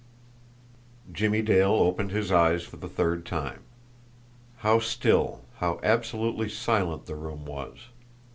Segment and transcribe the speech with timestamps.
[1.11, 3.59] Jimmie Dale opened his eyes for the third time.
[4.65, 7.77] How still, how absolutely silent the room was!